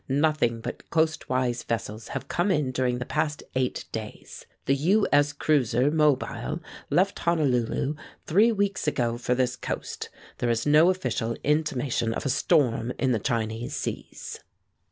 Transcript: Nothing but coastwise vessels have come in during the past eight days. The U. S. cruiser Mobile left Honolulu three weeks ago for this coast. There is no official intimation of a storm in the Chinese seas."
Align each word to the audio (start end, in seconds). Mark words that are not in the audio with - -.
Nothing 0.09 0.61
but 0.61 0.89
coastwise 0.89 1.61
vessels 1.61 2.07
have 2.07 2.27
come 2.27 2.49
in 2.49 2.71
during 2.71 2.97
the 2.97 3.05
past 3.05 3.43
eight 3.53 3.85
days. 3.91 4.47
The 4.65 4.73
U. 4.73 5.07
S. 5.11 5.31
cruiser 5.31 5.91
Mobile 5.91 6.59
left 6.89 7.19
Honolulu 7.19 7.93
three 8.25 8.51
weeks 8.51 8.87
ago 8.87 9.19
for 9.19 9.35
this 9.35 9.55
coast. 9.55 10.09
There 10.39 10.49
is 10.49 10.65
no 10.65 10.89
official 10.89 11.37
intimation 11.43 12.15
of 12.15 12.25
a 12.25 12.29
storm 12.29 12.91
in 12.97 13.11
the 13.11 13.19
Chinese 13.19 13.75
seas." 13.75 14.39